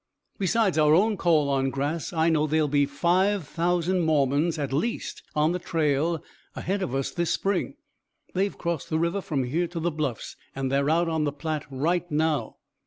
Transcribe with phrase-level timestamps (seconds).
[0.39, 5.21] "Besides our own call on grass, I know there'll be five thousand Mormons at least
[5.35, 6.23] on the trail
[6.55, 7.75] ahead of us this spring
[8.33, 11.67] they've crossed the river from here to the Bluffs, and they're out on the Platte
[11.69, 12.55] right now.